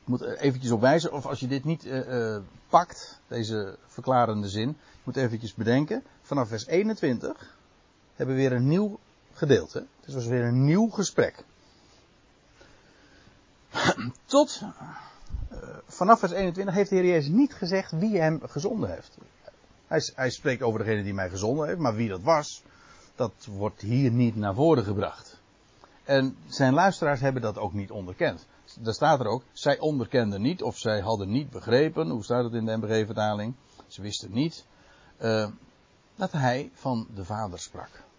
[0.03, 4.49] moet er eventjes op wijzen, of als je dit niet uh, uh, pakt, deze verklarende
[4.49, 7.59] zin, moet eventjes bedenken, vanaf vers 21
[8.21, 8.99] hebben we weer een nieuw
[9.33, 9.85] gedeelte.
[10.01, 11.43] Het was weer een nieuw gesprek.
[14.25, 15.57] Tot uh,
[15.87, 19.17] vanaf vers 21 heeft de Heer Jezus niet gezegd wie hem gezonden heeft.
[19.87, 22.63] Hij, hij, spreekt over degene die mij gezonden heeft, maar wie dat was,
[23.15, 25.39] dat wordt hier niet naar voren gebracht.
[26.03, 28.47] En zijn luisteraars hebben dat ook niet onderkend.
[28.79, 32.53] Daar staat er ook, zij onderkenden niet of zij hadden niet begrepen, hoe staat het
[32.53, 33.55] in de MBG-vertaling?
[33.87, 34.65] Ze wisten niet
[35.21, 35.47] uh,
[36.15, 38.09] dat hij van de Vader sprak.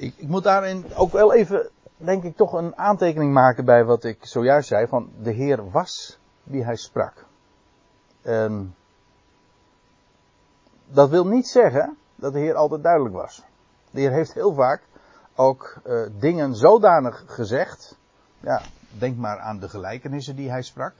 [0.00, 4.04] Ik, ik, moet daarin ook wel even, denk ik, toch een aantekening maken bij wat
[4.04, 7.24] ik zojuist zei: van de Heer was wie hij sprak.
[8.22, 8.74] En
[10.86, 13.42] dat wil niet zeggen dat de Heer altijd duidelijk was.
[13.90, 14.82] De Heer heeft heel vaak
[15.34, 17.98] ook uh, dingen zodanig gezegd.
[18.40, 20.94] Ja, denk maar aan de gelijkenissen die hij sprak.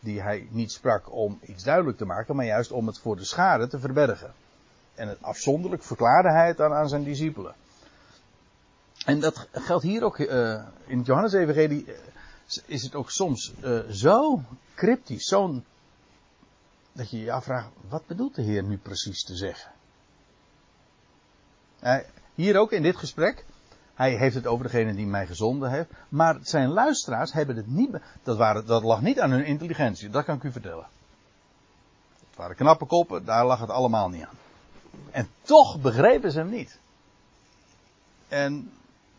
[0.00, 3.24] Die hij niet sprak om iets duidelijk te maken, maar juist om het voor de
[3.24, 4.32] schade te verbergen.
[4.94, 7.54] En het afzonderlijk verklaarde hij het aan, aan zijn discipelen.
[9.04, 11.86] En dat geldt hier ook uh, in het Johannes-evangelie.
[11.86, 11.94] Uh,
[12.66, 14.42] is het ook soms uh, zo
[14.74, 15.64] cryptisch, zo'n.
[16.92, 19.72] dat je je afvraagt: wat bedoelt de Heer nu precies te zeggen?
[22.34, 23.44] hier ook in dit gesprek.
[23.94, 25.90] Hij heeft het over degene die mij gezonden heeft.
[26.08, 27.96] Maar zijn luisteraars hebben het niet.
[28.22, 30.86] Dat, waren, dat lag niet aan hun intelligentie, dat kan ik u vertellen.
[32.28, 34.38] Het waren knappe koppen, daar lag het allemaal niet aan.
[35.10, 36.78] En toch begrepen ze hem niet.
[38.28, 38.70] En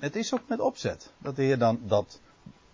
[0.02, 2.20] het is ook met opzet dat de Heer dan dat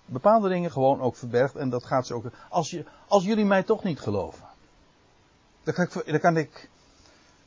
[0.06, 1.56] bepaalde dingen gewoon ook verbergt.
[1.56, 2.26] En dat gaat ze ook.
[2.50, 4.46] Als, je, als jullie mij toch niet geloven.
[5.64, 6.06] Dan kan ik.
[6.06, 6.70] Dan kan ik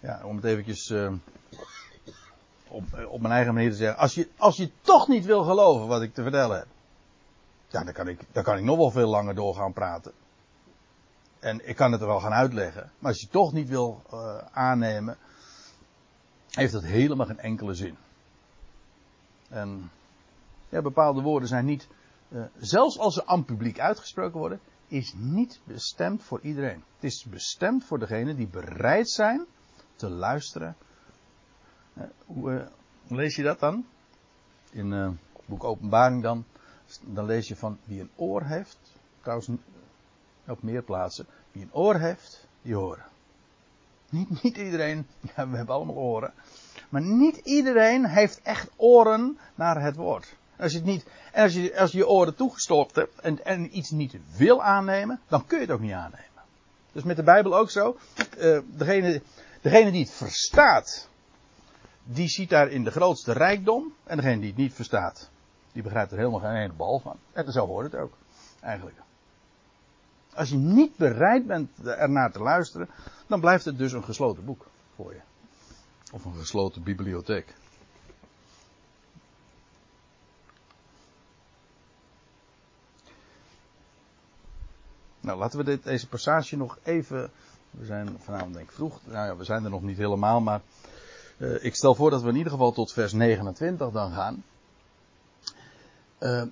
[0.00, 0.90] ja, om het eventjes.
[0.90, 1.12] Uh,
[2.68, 3.98] op, op mijn eigen manier te zeggen.
[3.98, 6.66] Als je, als je toch niet wil geloven wat ik te vertellen heb.
[7.68, 10.12] Ja, dan kan ik, dan kan ik nog wel veel langer doorgaan praten.
[11.38, 12.92] En ik kan het er wel gaan uitleggen.
[12.98, 15.16] Maar als je toch niet wil uh, aannemen.
[16.50, 17.96] Heeft dat helemaal geen enkele zin.
[19.50, 19.90] En
[20.68, 21.88] ja, bepaalde woorden zijn niet,
[22.28, 26.84] uh, zelfs als ze aan publiek uitgesproken worden, is niet bestemd voor iedereen.
[26.94, 29.46] Het is bestemd voor degenen die bereid zijn
[29.96, 30.76] te luisteren.
[32.26, 32.66] Hoe, uh,
[33.06, 33.86] hoe, lees je dat dan?
[34.70, 36.44] In het boek Openbaring dan,
[37.00, 38.78] dan lees je van wie een oor heeft,
[39.20, 39.48] trouwens
[40.46, 43.04] op meer plaatsen, wie een oor heeft, die horen.
[44.10, 46.32] Niet, niet iedereen, ja, we hebben allemaal oren.
[46.90, 50.34] Maar niet iedereen heeft echt oren naar het woord.
[50.58, 53.76] Als je het niet, en als je, als je je oren toegestopt hebt en, en
[53.76, 56.28] iets niet wil aannemen, dan kun je het ook niet aannemen.
[56.92, 57.96] Dus met de Bijbel ook zo.
[58.38, 59.22] Uh, degene,
[59.60, 61.08] degene die het verstaat,
[62.04, 63.94] die ziet daar in de grootste rijkdom.
[64.04, 65.30] En degene die het niet verstaat,
[65.72, 67.16] die begrijpt er helemaal geen ene bal van.
[67.32, 68.12] En zo hoort het ook,
[68.60, 68.96] eigenlijk.
[70.34, 72.88] Als je niet bereid bent ernaar te luisteren,
[73.26, 75.20] dan blijft het dus een gesloten boek voor je.
[76.10, 77.54] Of een gesloten bibliotheek.
[85.20, 87.30] Nou, laten we dit, deze passage nog even.
[87.70, 89.00] We zijn vanavond denk ik vroeg.
[89.04, 90.60] Nou ja, we zijn er nog niet helemaal, maar.
[91.40, 94.44] Uh, ik stel voor dat we in ieder geval tot vers 29 dan gaan.
[96.18, 96.42] Uh,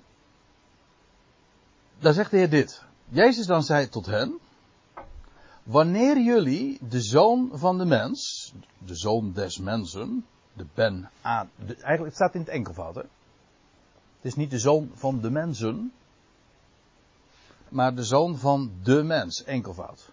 [1.99, 2.83] daar zegt de Heer dit.
[3.09, 4.39] Jezus dan zei tot hen.
[5.69, 12.03] Wanneer jullie de zoon van de mens, de zoon des mensen, de ben A, eigenlijk
[12.03, 13.01] het staat in het enkelvoud hè.
[13.01, 15.91] Het is niet de zoon van de mensen,
[17.69, 20.11] maar de zoon van de mens, enkelvoud.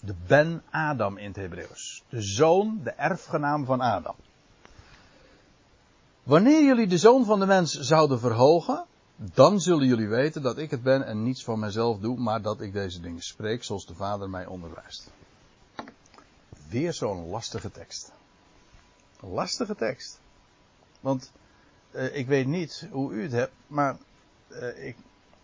[0.00, 2.02] De ben Adam in het Hebreeuws.
[2.08, 4.16] De zoon, de erfgenaam van Adam.
[6.22, 8.84] Wanneer jullie de zoon van de mens zouden verhogen,
[9.20, 12.60] dan zullen jullie weten dat ik het ben en niets van mezelf doe, maar dat
[12.60, 15.10] ik deze dingen spreek zoals de Vader mij onderwijst.
[16.68, 18.12] Weer zo'n lastige tekst.
[19.20, 20.20] Lastige tekst.
[21.00, 21.32] Want
[21.90, 23.96] uh, ik weet niet hoe u het hebt, maar
[24.48, 24.96] uh, ik,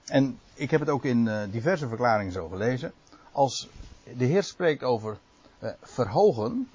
[0.04, 2.92] en ik heb het ook in uh, diverse verklaringen zo gelezen.
[3.32, 3.68] Als
[4.16, 5.18] de Heer spreekt over
[5.82, 6.70] verhogen,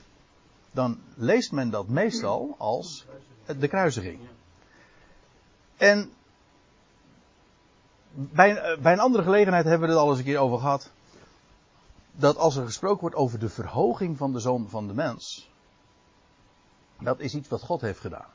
[0.71, 3.05] dan leest men dat meestal als
[3.59, 4.19] de kruisiging.
[5.77, 6.11] En
[8.11, 10.91] bij, eh, bij, een andere gelegenheid hebben we het al eens een keer over gehad.
[12.11, 15.49] Dat als er gesproken wordt over de verhoging van de zoon van de mens.
[16.99, 18.29] Dat is iets wat God heeft gedaan.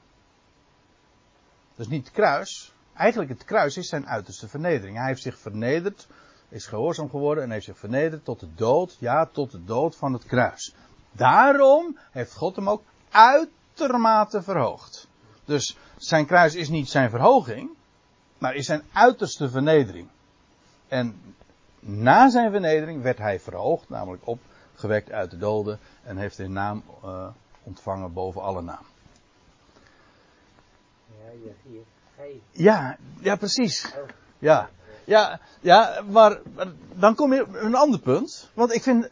[1.75, 2.73] Dus niet het kruis.
[2.95, 4.97] Eigenlijk het kruis is zijn uiterste vernedering.
[4.97, 6.07] Hij heeft zich vernederd,
[6.49, 8.97] is gehoorzaam geworden en heeft zich vernederd tot de dood.
[9.01, 10.75] Ja, tot de dood van het kruis.
[11.13, 15.09] Daarom heeft God hem ook uitermate verhoogd.
[15.45, 17.71] Dus zijn kruis is niet zijn verhoging,
[18.38, 20.09] maar is zijn uiterste vernedering.
[20.88, 21.20] En
[21.81, 26.83] na zijn vernedering werd hij verhoogd, namelijk opgewekt uit de doden en heeft een naam
[27.05, 27.27] uh,
[27.62, 28.85] ontvangen boven alle naam.
[31.64, 31.83] Ja.
[32.51, 33.94] Ja, ja, precies.
[34.38, 34.70] Ja,
[35.05, 38.51] ja, ja maar, maar dan kom je op een ander punt.
[38.55, 39.09] Want ik vind,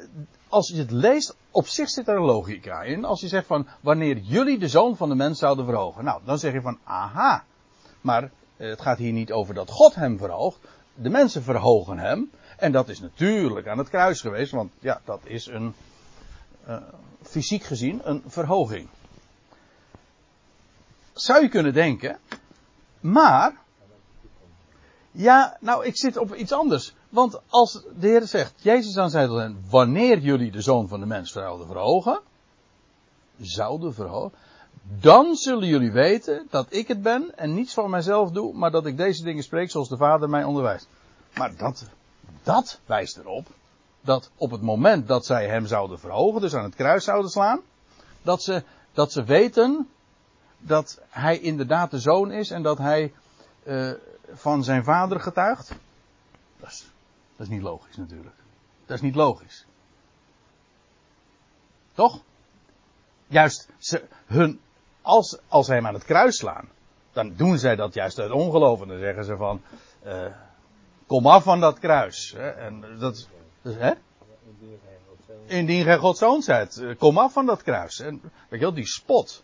[0.48, 3.04] als je het leest, op zich zit er een logica in.
[3.04, 6.04] Als je zegt van, wanneer jullie de zoon van de mens zouden verhogen.
[6.04, 7.44] Nou, dan zeg je van, aha.
[8.00, 8.28] Maar eh,
[8.68, 10.59] het gaat hier niet over dat God hem verhoogt.
[10.94, 12.31] De mensen verhogen hem.
[12.57, 15.75] En dat is natuurlijk aan het kruis geweest, want ja, dat is een,
[16.68, 16.77] uh,
[17.22, 18.88] fysiek gezien, een verhoging.
[21.12, 22.18] Zou je kunnen denken,
[23.01, 23.57] maar,
[25.11, 26.94] ja, nou, ik zit op iets anders.
[27.09, 31.33] Want als de Heer zegt, Jezus dan zei wanneer jullie de Zoon van de Mens
[31.33, 32.20] zouden verhogen,
[33.40, 34.33] zouden verhogen,
[34.82, 38.86] dan zullen jullie weten dat ik het ben en niets van mijzelf doe, maar dat
[38.86, 40.88] ik deze dingen spreek zoals de Vader mij onderwijst.
[41.34, 41.84] Maar dat,
[42.42, 43.46] dat wijst erop
[44.00, 47.60] dat op het moment dat zij hem zouden verhogen, dus aan het kruis zouden slaan,
[48.22, 49.88] dat ze, dat ze weten
[50.58, 53.12] dat hij inderdaad de zoon is en dat hij
[53.64, 53.92] uh,
[54.32, 55.74] van zijn vader getuigt.
[56.60, 56.86] Dat is,
[57.36, 58.36] dat is niet logisch natuurlijk.
[58.86, 59.66] Dat is niet logisch.
[61.92, 62.22] Toch?
[63.26, 64.60] Juist, ze, hun,
[65.02, 66.68] als, als ze hem aan het kruis slaan,
[67.12, 68.82] dan doen zij dat juist uit ongeloof.
[68.82, 69.62] En dan zeggen ze van,
[70.06, 70.26] uh,
[71.06, 72.34] kom af van dat kruis.
[72.36, 72.48] Hè?
[72.48, 73.28] En dat,
[73.62, 73.92] dus, hè?
[75.46, 78.00] Indien gij God zoon zijt, eh, kom af van dat kruis.
[78.00, 79.42] En weet je wel, die spot.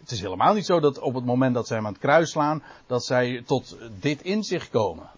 [0.00, 2.30] Het is helemaal niet zo dat op het moment dat zij hem aan het kruis
[2.30, 5.10] slaan, dat zij tot dit inzicht komen.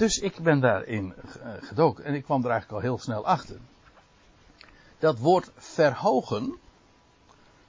[0.00, 3.56] Dus ik ben daarin eh, gedoken en ik kwam er eigenlijk al heel snel achter.
[4.98, 6.58] Dat woord verhogen,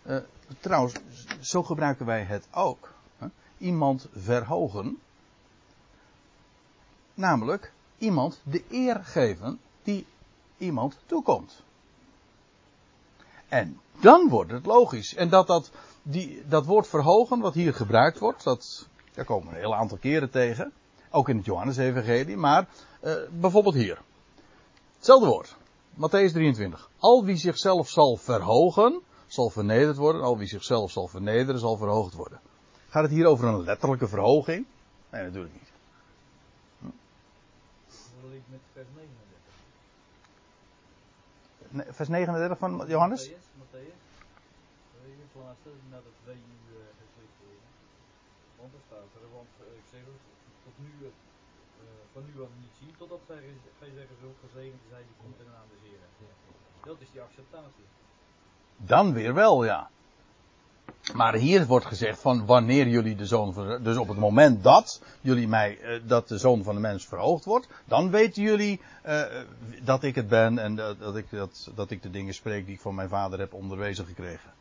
[0.03, 0.17] uh,
[0.59, 0.93] trouwens,
[1.39, 2.93] zo gebruiken wij het ook.
[3.17, 3.27] Hè?
[3.57, 4.99] Iemand verhogen,
[7.13, 10.05] namelijk iemand de eer geven die
[10.57, 11.63] iemand toekomt.
[13.47, 15.15] En dan wordt het logisch.
[15.15, 15.71] En dat, dat,
[16.03, 19.97] die, dat woord verhogen, wat hier gebruikt wordt, dat, daar komen we een heel aantal
[19.97, 20.73] keren tegen.
[21.09, 22.67] Ook in het Johannes-evangelie, maar
[23.03, 24.01] uh, bijvoorbeeld hier.
[24.95, 25.55] Hetzelfde woord.
[25.93, 26.89] Matthäus 23.
[26.99, 29.01] Al wie zichzelf zal verhogen,
[29.33, 30.21] zal vernederd worden.
[30.21, 32.39] Al wie zichzelf zal vernederen, zal verhoogd worden.
[32.89, 34.65] Gaat het hier over een letterlijke verhoging?
[35.09, 35.69] Nee, natuurlijk niet.
[41.89, 43.27] vers 39 van Johannes?
[43.27, 43.39] Worden.
[48.59, 50.21] Want er staat er, want uh, ik zeg het,
[50.63, 51.09] tot nu, uh,
[52.13, 53.41] van nu aan niet zien, totdat gij,
[53.79, 56.09] gij zeggen zult, gezegend zij die komt in de naam des Heren.
[56.83, 57.87] Dat is die acceptatie.
[58.85, 59.89] Dan weer wel, ja.
[61.13, 65.01] Maar hier wordt gezegd van wanneer jullie de zoon van, dus op het moment dat
[65.21, 69.21] jullie mij, uh, dat de zoon van de mens verhoogd wordt, dan weten jullie uh,
[69.83, 72.75] dat ik het ben en dat, dat, ik, dat, dat ik de dingen spreek die
[72.75, 74.51] ik van mijn vader heb onderwezen gekregen.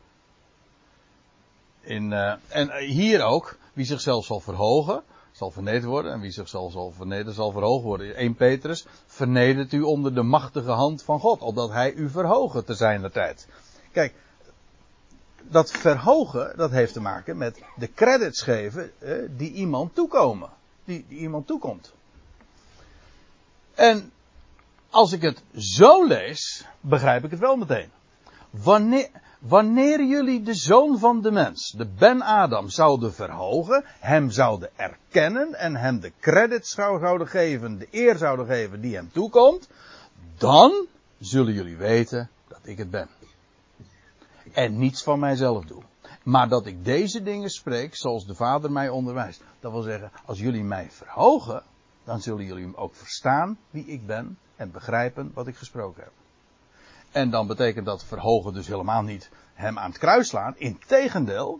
[1.81, 6.11] In, uh, en hier ook, wie zichzelf zal verhogen, zal vernederd worden.
[6.11, 8.15] En wie zichzelf zal vernederen, zal verhoogd worden.
[8.15, 12.73] 1 Petrus, vernedert u onder de machtige hand van God, opdat hij u verhogen te
[12.73, 13.47] zijner tijd.
[13.91, 14.13] Kijk,
[15.41, 20.49] dat verhogen, dat heeft te maken met de credits geven eh, die iemand toekomen.
[20.85, 21.93] Die, die iemand toekomt.
[23.73, 24.11] En
[24.89, 27.89] als ik het zo lees, begrijp ik het wel meteen.
[28.49, 34.69] Wanneer, wanneer jullie de zoon van de mens, de Ben Adam, zouden verhogen, hem zouden
[34.75, 39.69] erkennen en hem de credits zouden geven, de eer zouden geven die hem toekomt,
[40.37, 40.85] dan
[41.19, 43.07] zullen jullie weten dat ik het ben
[44.53, 45.81] en niets van mijzelf doe.
[46.23, 49.43] Maar dat ik deze dingen spreek zoals de Vader mij onderwijst.
[49.59, 51.63] Dat wil zeggen, als jullie mij verhogen,
[52.03, 56.11] dan zullen jullie ook verstaan wie ik ben en begrijpen wat ik gesproken heb.
[57.11, 60.57] En dan betekent dat verhogen dus helemaal niet hem aan het kruis slaan.
[60.57, 61.59] Integendeel,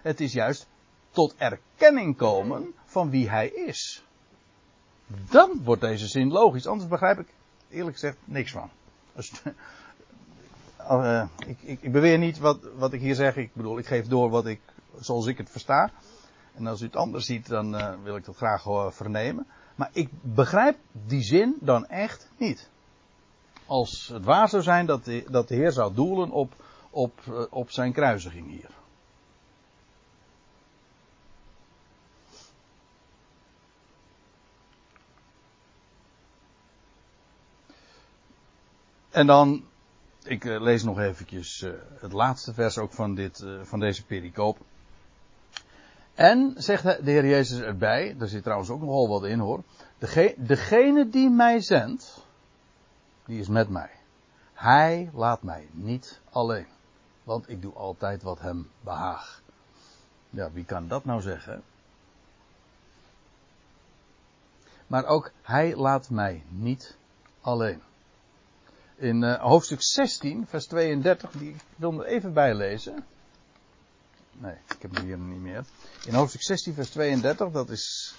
[0.00, 0.68] het is juist
[1.10, 4.04] tot erkenning komen van wie hij is.
[5.30, 7.34] Dan wordt deze zin logisch, anders begrijp ik
[7.68, 8.70] eerlijk gezegd niks van.
[10.90, 13.36] Uh, ik, ik, ik, beweer niet wat, wat ik hier zeg.
[13.36, 14.60] Ik bedoel, ik geef door wat ik,
[15.00, 15.90] zoals ik het versta.
[16.54, 19.46] En als u het anders ziet, dan uh, wil ik dat graag uh, vernemen.
[19.74, 22.70] Maar ik begrijp die zin dan echt niet.
[23.66, 26.52] Als het waar zou zijn dat de, dat de Heer zou doelen op,
[26.90, 28.70] op, op zijn kruisiging hier.
[39.10, 39.64] En dan
[40.24, 44.04] ik eh, lees nog eventjes eh, het laatste vers ook van, dit, eh, van deze
[44.04, 44.58] pericoop.
[46.14, 49.62] En, zegt de Heer Jezus erbij, daar zit trouwens ook nogal wat in hoor.
[49.98, 52.26] Dege, degene die mij zendt,
[53.24, 53.90] die is met mij.
[54.52, 56.66] Hij laat mij niet alleen.
[57.24, 59.42] Want ik doe altijd wat hem behaagt.
[60.30, 61.62] Ja, wie kan dat nou zeggen?
[64.86, 66.96] Maar ook hij laat mij niet
[67.40, 67.82] alleen.
[68.96, 73.04] In uh, hoofdstuk 16, vers 32, die ik wil er even bijlezen.
[74.32, 75.64] Nee, ik heb hem hier niet meer.
[76.06, 78.14] In hoofdstuk 16, vers 32, dat is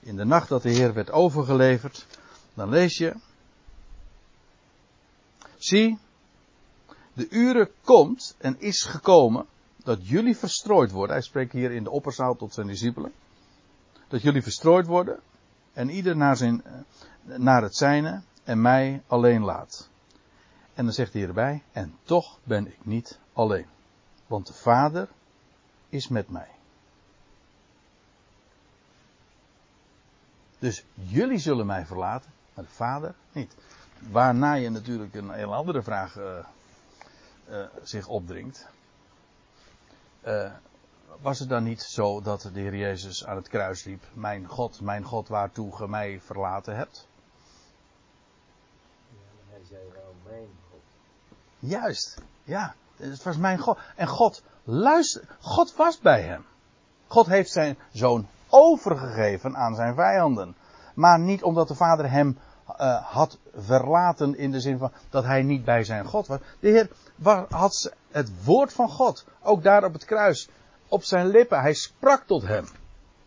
[0.00, 2.06] in de nacht dat de Heer werd overgeleverd.
[2.54, 3.14] Dan lees je.
[5.56, 5.98] Zie,
[7.12, 11.16] de uren komt en is gekomen dat jullie verstrooid worden.
[11.16, 13.12] Hij spreekt hier in de opperzaal tot zijn discipelen.
[14.08, 15.20] Dat jullie verstrooid worden
[15.72, 16.62] en ieder naar, zijn,
[17.22, 19.88] naar het zijne en mij alleen laat.
[20.76, 23.66] En dan zegt hij erbij, en toch ben ik niet alleen.
[24.26, 25.08] Want de Vader
[25.88, 26.48] is met mij.
[30.58, 33.56] Dus jullie zullen mij verlaten, maar de Vader niet.
[34.10, 36.38] Waarna je natuurlijk een heel andere vraag uh,
[37.48, 38.68] uh, zich opdringt.
[40.26, 40.52] Uh,
[41.20, 44.80] was het dan niet zo dat de Heer Jezus aan het kruis liep: Mijn God,
[44.80, 47.08] mijn God, waartoe ge mij verlaten hebt?
[49.50, 50.05] Ja, zei.
[51.66, 53.78] Juist, ja, het was mijn God.
[53.96, 56.44] En God luister, God was bij hem.
[57.06, 60.56] God heeft zijn zoon overgegeven aan zijn vijanden.
[60.94, 62.38] Maar niet omdat de vader hem
[62.80, 66.38] uh, had verlaten in de zin van dat hij niet bij zijn God was.
[66.60, 66.90] De Heer
[67.48, 70.48] had het woord van God, ook daar op het kruis,
[70.88, 71.60] op zijn lippen.
[71.60, 72.68] Hij sprak tot hem.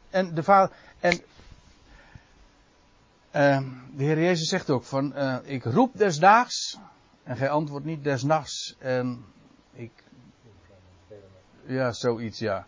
[0.10, 1.22] En de vader, en
[3.32, 3.62] uh,
[3.96, 6.80] de Heer Jezus zegt ook van, uh, ik roep desdaags
[7.30, 9.26] en gij antwoordt niet desnachts en
[9.72, 10.04] ik,
[11.66, 12.66] ja, zoiets, ja.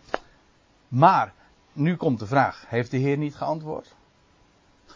[0.87, 1.33] Maar,
[1.73, 3.95] nu komt de vraag, heeft de Heer niet geantwoord?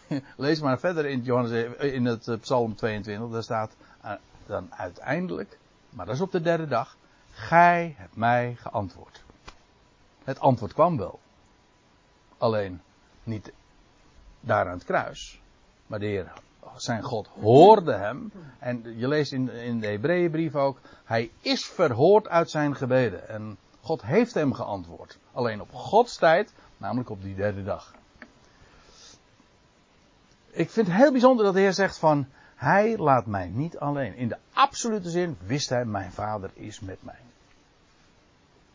[0.37, 3.75] Lees maar verder in, Johannes, in het Psalm 22, daar staat
[4.45, 5.57] dan uiteindelijk,
[5.89, 6.97] maar dat is op de derde dag,
[7.29, 9.23] gij hebt mij geantwoord.
[10.23, 11.19] Het antwoord kwam wel.
[12.37, 12.81] Alleen
[13.23, 13.51] niet
[14.39, 15.41] daar aan het kruis.
[15.87, 16.33] Maar de Heer,
[16.75, 18.31] zijn God, hoorde hem.
[18.59, 20.79] En je leest in, in de Hebreeënbrief ook.
[21.03, 23.29] Hij is verhoord uit zijn gebeden.
[23.29, 25.17] En God heeft hem geantwoord.
[25.31, 27.93] Alleen op Gods tijd, namelijk op die derde dag.
[30.51, 32.27] Ik vind het heel bijzonder dat de Heer zegt van.
[32.55, 34.15] Hij laat mij niet alleen.
[34.15, 37.19] In de absolute zin wist hij, mijn vader is met mij.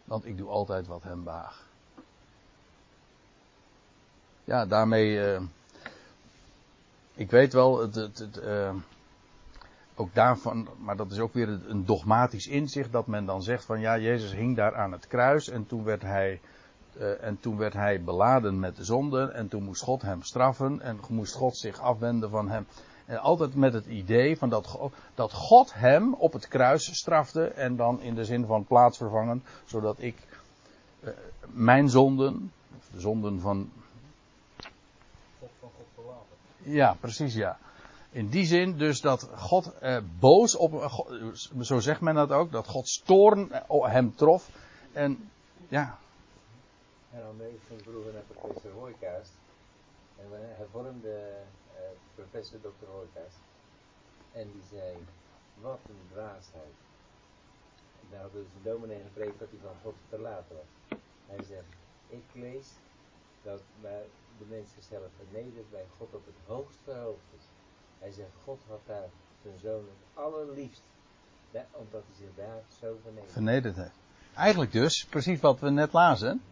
[0.05, 1.65] Want ik doe altijd wat hem behaagt.
[4.45, 5.35] Ja, daarmee.
[5.35, 5.41] Uh,
[7.21, 8.71] ik weet wel, het, het, uh,
[9.95, 13.81] ook daarvan, maar dat is ook weer een dogmatisch inzicht dat men dan zegt van
[13.81, 16.41] ja, Jezus hing daar aan het kruis en toen werd hij,
[16.99, 20.81] uh, en toen werd hij beladen met de zonde en toen moest God hem straffen
[20.81, 22.67] en moest God zich afwenden van hem.
[23.07, 24.79] En altijd met het idee van dat,
[25.15, 29.97] dat God hem op het kruis strafte en dan in de zin van plaatsvervangen, zodat
[29.99, 30.17] ik
[31.01, 31.11] uh,
[31.47, 32.53] mijn zonden,
[32.93, 33.71] de zonden van.
[35.39, 36.31] God van God verlaten.
[36.63, 37.59] Ja, precies ja.
[38.11, 42.53] In die zin dus dat God uh, boos op, uh, zo zegt men dat ook,
[42.53, 44.49] dat Gods toorn hem trof.
[44.93, 45.31] En
[45.69, 45.99] ja.
[47.13, 49.33] En dan ik ging vroeger naar professor Hooikaast.
[50.17, 51.43] En hij vormde
[52.15, 52.87] professor Dr.
[52.91, 53.39] Hooikaast.
[54.33, 54.97] En die zei,
[55.61, 56.75] wat een dwaasheid.
[58.11, 60.99] Daar hadden een dominee gepreekt dat hij van God verlaten was.
[61.27, 61.73] Hij zegt,
[62.09, 62.67] ik lees
[63.43, 64.03] dat maar
[64.41, 67.21] de mens zichzelf vernedert bij God op het hoogst verhoogd.
[67.99, 69.09] Hij zegt, God had daar
[69.43, 70.83] zijn zoon het allerliefst.
[71.53, 73.33] Omdat hij zich daar zo vernedert.
[73.33, 73.99] Vernederd heeft.
[74.35, 76.43] Eigenlijk dus, precies wat we net lazen.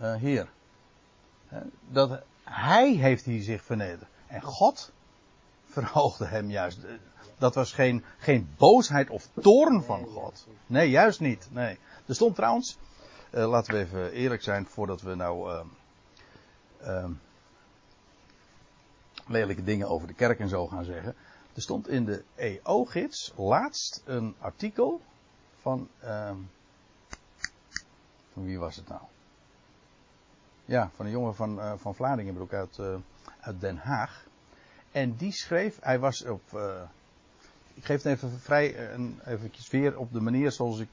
[0.00, 0.48] Uh, hier.
[1.88, 4.10] Dat hij heeft hier zich vernederd.
[4.26, 4.92] En God
[5.66, 6.78] verhoogde hem juist.
[7.38, 10.46] Dat was geen, geen boosheid of toorn van God.
[10.66, 11.48] Nee, juist niet.
[11.50, 11.78] Nee.
[12.06, 12.78] Er stond trouwens,
[13.30, 15.60] uh, laten we even eerlijk zijn voordat we nou uh,
[16.82, 17.04] uh,
[19.26, 21.14] lelijke dingen over de kerk en zo gaan zeggen.
[21.54, 25.00] Er stond in de EO-gids laatst een artikel
[25.60, 25.88] van.
[26.00, 26.36] ehm,
[28.32, 29.00] van wie was het nou?
[30.64, 32.94] Ja, van een jongen van, uh, van Vlaardingenbroek uit, uh,
[33.40, 34.26] uit Den Haag.
[34.92, 36.42] En die schreef, hij was op.
[36.54, 36.82] Uh,
[37.74, 40.88] ik geef het even vrij, eventjes weer op de manier zoals ik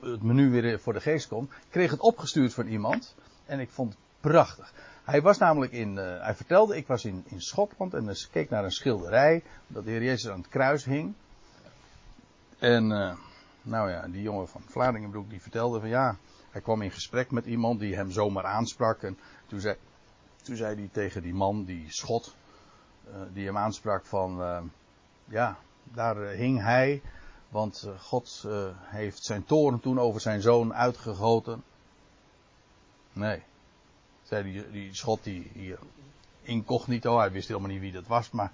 [0.00, 1.48] het menu weer voor de geest kom.
[1.70, 3.14] Kreeg het opgestuurd van iemand
[3.46, 4.72] en ik vond prachtig.
[5.04, 8.64] Hij was namelijk in, hij vertelde, ik was in, in Schotland en dus keek naar
[8.64, 11.14] een schilderij dat de Heer Jezus aan het kruis hing.
[12.58, 13.14] En, eh,
[13.62, 16.16] nou ja, die jongen van Vlaardingenbroek die vertelde van ja,
[16.50, 19.02] hij kwam in gesprek met iemand die hem zomaar aansprak.
[19.02, 19.76] En toen zei,
[20.42, 22.36] toen zei hij tegen die man, die schot,
[23.06, 24.62] eh, die hem aansprak van, eh,
[25.24, 27.02] ja, daar eh, hing hij,
[27.48, 31.64] want eh, God eh, heeft zijn toren toen over zijn zoon uitgegoten.
[33.12, 33.42] Nee,
[34.40, 35.78] die, die schot die hier
[36.42, 38.52] incognito, hij wist helemaal niet wie dat was, maar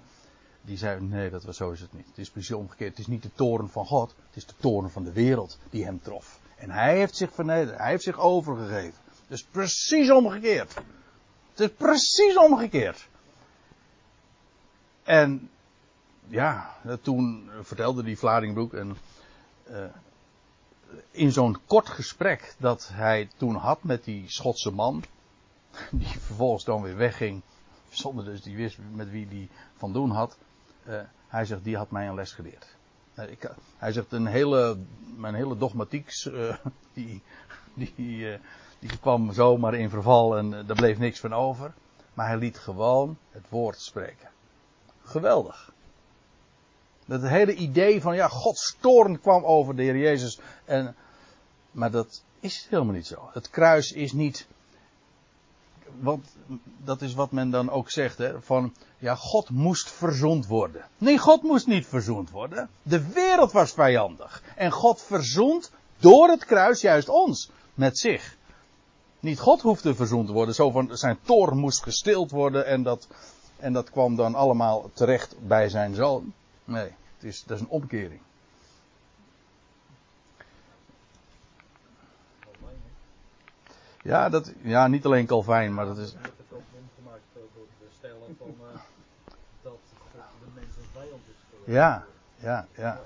[0.61, 2.07] die zei, nee, dat was, zo is het niet.
[2.07, 2.89] Het is precies omgekeerd.
[2.89, 5.85] Het is niet de toren van God, het is de toren van de wereld die
[5.85, 6.39] hem trof.
[6.55, 8.99] En hij heeft zich vernederd, hij heeft zich overgegeven.
[9.27, 10.73] Dus precies omgekeerd.
[11.53, 13.07] Het is precies omgekeerd.
[15.03, 15.49] En
[16.27, 18.97] ja, toen vertelde die Vlaardingbroek en
[19.63, 19.83] eh,
[21.11, 25.03] in zo'n kort gesprek dat hij toen had met die Schotse man,
[25.91, 27.41] die vervolgens dan weer wegging,
[27.89, 30.37] zonder dus die wist met wie die van doen had.
[30.83, 32.75] eh, hij zegt, die had mij een les geleerd.
[33.13, 34.77] Eh, ik, hij zegt, een hele,
[35.15, 36.55] mijn hele dogmatiek, eh,
[36.93, 37.21] die,
[37.73, 38.37] die,
[38.79, 41.73] die kwam zomaar in verval en daar bleef niks van over.
[42.13, 44.29] Maar hij liet gewoon het woord spreken.
[45.03, 45.71] Geweldig.
[47.05, 50.39] Dat hele idee van, ja, Gods toorn kwam over de Heer Jezus.
[50.65, 50.95] En,
[51.71, 53.29] maar dat is helemaal niet zo.
[53.33, 54.47] Het kruis is niet.
[55.99, 56.27] Want
[56.83, 60.85] dat is wat men dan ook zegt, hè, van, ja, God moest verzoend worden.
[60.97, 62.69] Nee, God moest niet verzoend worden.
[62.81, 64.43] De wereld was vijandig.
[64.55, 68.37] En God verzoent door het kruis juist ons met zich.
[69.19, 73.07] Niet God hoefde verzoend te worden, zo van zijn toorn moest gestild worden en dat,
[73.57, 76.33] en dat kwam dan allemaal terecht bij zijn zoon.
[76.65, 78.21] Nee, het is, dat is een omkering.
[82.39, 82.89] Calvijn, hè.
[84.01, 86.11] Ja, dat, ja, niet alleen Calvijn, maar dat is.
[86.11, 86.21] het
[86.51, 86.61] ook
[86.95, 88.79] gemaakt door de stellen van eh,
[89.61, 89.77] dat
[90.13, 91.73] de mens een vijand is geworden.
[91.73, 92.99] Ja, ja, ja.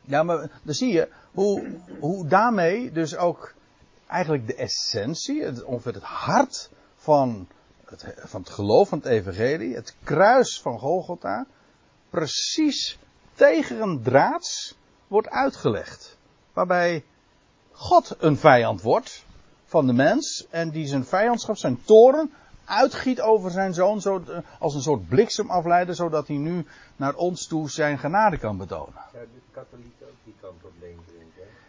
[0.00, 3.54] Ja, maar dan zie je hoe, hoe daarmee dus ook
[4.06, 7.48] eigenlijk de essentie, het, ongeveer het hart van
[7.84, 11.46] het, van het geloof van het evangelie, het kruis van Golgotha,
[12.10, 12.98] precies
[13.34, 16.18] tegen een draads wordt uitgelegd.
[16.52, 17.04] Waarbij
[17.82, 19.24] God een vijand wordt
[19.64, 22.32] van de mens en die zijn vijandschap, zijn toren,
[22.64, 24.22] uitgiet over zijn zoon zo,
[24.58, 26.66] als een soort bliksemafleider, zodat hij nu
[26.96, 28.94] naar ons toe zijn genade kan betonen.
[29.12, 31.02] Zou de katholieken ook die kant op denken?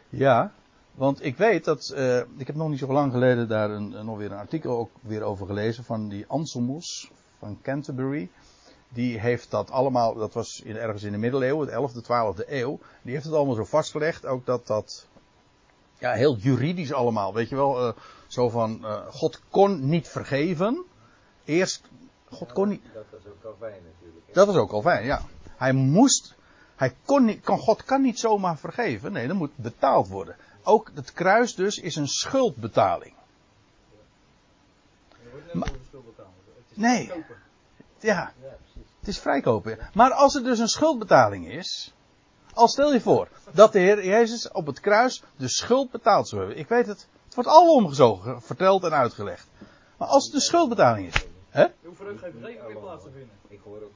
[0.10, 0.52] Ja,
[0.96, 4.06] want ik weet dat, eh, ik heb nog niet zo lang geleden daar een, een-
[4.06, 8.30] nog weer een artikel ook weer over gelezen van die Anselmus van Canterbury.
[8.90, 12.80] Die heeft dat allemaal, dat was in, ergens in de middeleeuwen, de 11e, 12e eeuw.
[13.02, 15.08] Die heeft het allemaal zo vastgelegd, ook dat dat,
[16.04, 17.94] ja, heel juridisch allemaal, weet je wel, eh,
[18.28, 20.84] zo van, eh, God kon niet vergeven.
[21.46, 21.82] Eerst,
[22.30, 24.26] God kon niet, Dat was ook Calvijn natuurlijk.
[24.28, 24.34] hè?
[24.34, 25.22] dat was ook al fijn, ja.
[25.56, 26.36] Hij moest,
[26.76, 29.12] hij kon niet, kan, God kan niet zomaar vergeven.
[29.12, 30.36] Nee, dat moet betaald worden.
[30.64, 33.14] Ook het kruis dus is een schuldbetaling.
[35.54, 35.72] Maar-
[36.74, 37.08] Nee.
[37.08, 37.14] Ja,
[38.00, 38.34] Ja,
[39.00, 39.78] het is vrijkopen.
[39.94, 41.94] Maar als er dus een schuldbetaling is.
[42.54, 46.42] Al stel je voor dat de Heer Jezus op het kruis de schuld betaald zou
[46.42, 46.60] hebben.
[46.60, 49.48] Ik weet het, het wordt allemaal omgezogen, verteld en uitgelegd.
[49.98, 51.26] Maar als het de schuldbetaling is.
[51.50, 51.62] Hè?
[51.62, 51.72] Er
[52.06, 53.30] geen verzekering meer plaats te vinden.
[53.48, 53.92] Ik hoor ook.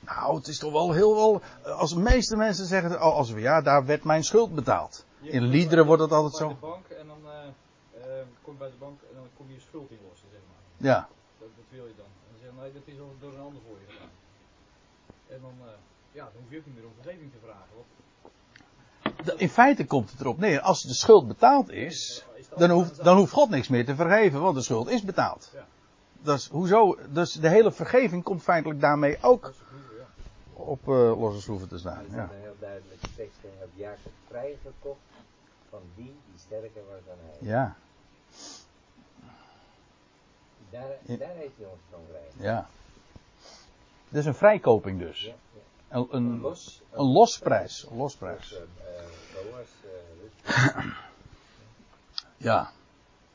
[0.00, 1.40] Nou, het is toch wel heel wel.
[1.76, 5.04] Als de meeste mensen zeggen, oh, als we, ja, daar werd mijn schuld betaald.
[5.20, 6.56] Je In liederen wordt het bij altijd de zo.
[6.60, 9.60] bank en dan eh, eh, kom je bij de bank en dan kom je je
[9.60, 10.90] schuld inlossen, zeg maar.
[10.90, 12.06] Ja, Dat, dat wil je dan.
[12.06, 14.12] En dan zeg je, nee, dat is al door een ander voor je gedaan.
[15.28, 15.72] En dan, eh,
[16.12, 17.66] ja, dan hoef je ook niet meer om vergeving te vragen.
[17.74, 17.86] Want
[19.24, 22.24] D- in feite komt het erop neer, als de schuld betaald is,
[22.56, 25.50] dan hoeft, dan hoeft God niks meer te vergeven, want de schuld is betaald.
[25.54, 25.66] Ja.
[26.20, 29.52] Dus, hoezo, dus de hele vergeving komt feitelijk daarmee ook
[30.52, 32.04] op eh, losse schroeven te staan.
[32.10, 32.28] Ja.
[32.32, 33.50] heel duidelijke tekst in.
[33.58, 34.98] Heb Jacob vrijgekocht
[35.70, 37.36] van die die sterker was dan hij.
[37.48, 37.76] Ja,
[40.70, 42.46] Daar, heeft hij ons van vrij.
[42.46, 42.68] ja.
[44.10, 45.22] Is een vrijkoping dus.
[45.24, 45.60] Ja, ja.
[45.92, 47.86] Een, een, los, een losprijs.
[47.90, 48.56] Een losprijs.
[50.44, 50.84] Eh.
[52.36, 52.70] Ja.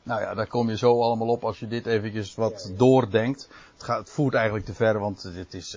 [0.02, 3.48] Nou ja, daar kom je zo allemaal op als je dit eventjes wat doordenkt.
[3.72, 5.72] Het, gaat, het voert eigenlijk te ver, want het is,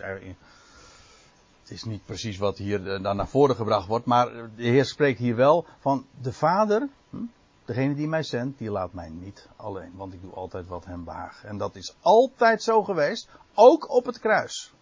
[1.62, 4.06] het is niet precies wat hier eh, dan naar voren gebracht wordt.
[4.06, 7.18] Maar de Heer spreekt hier wel van de Vader, hm,
[7.66, 9.92] degene die mij zendt, die laat mij niet alleen.
[9.96, 11.44] Want ik doe altijd wat hem behaagt.
[11.44, 14.74] En dat is altijd zo geweest, ook op het kruis.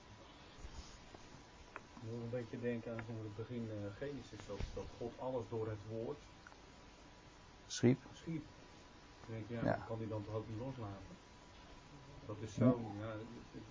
[2.11, 5.77] Moet een beetje denken aan het begin eh, Genesis, dat, dat God alles door het
[5.89, 6.17] woord
[7.67, 7.99] Schiep.
[8.13, 8.43] schiep.
[9.25, 9.75] Dan denk je, ja, Ja.
[9.77, 11.17] dat kan hij dan toch ook niet loslaten?
[12.25, 13.11] Dat is zo, ja,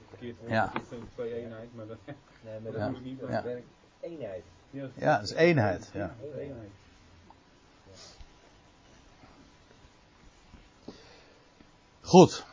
[0.09, 0.71] verkeerd woord, Ja.
[0.73, 1.99] dat is zo'n twee-eenheid, maar dat,
[2.45, 3.29] Nee, maar Dat dat moet niet doen.
[3.29, 3.67] werkt
[4.01, 4.45] eenheid.
[4.71, 5.91] ja, Ja, dat is eenheid.
[5.93, 6.15] Ja.
[6.37, 6.71] eenheid.
[12.01, 12.47] Goed.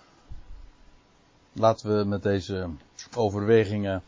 [1.54, 2.70] Laten we met deze
[3.16, 4.04] overwegingen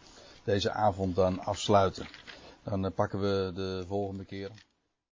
[0.48, 2.08] deze avond dan afsluiten.
[2.64, 4.50] Dan eh, pakken we de volgende keer